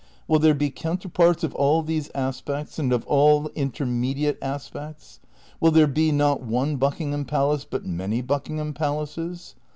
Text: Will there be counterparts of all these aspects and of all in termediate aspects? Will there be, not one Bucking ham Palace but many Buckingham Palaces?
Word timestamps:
Will 0.27 0.39
there 0.39 0.55
be 0.55 0.71
counterparts 0.71 1.43
of 1.43 1.53
all 1.53 1.83
these 1.83 2.09
aspects 2.15 2.79
and 2.79 2.91
of 2.91 3.05
all 3.05 3.49
in 3.49 3.71
termediate 3.71 4.37
aspects? 4.41 5.19
Will 5.59 5.69
there 5.69 5.85
be, 5.85 6.11
not 6.11 6.41
one 6.41 6.77
Bucking 6.77 7.11
ham 7.11 7.23
Palace 7.23 7.65
but 7.69 7.85
many 7.85 8.23
Buckingham 8.23 8.73
Palaces? 8.73 9.53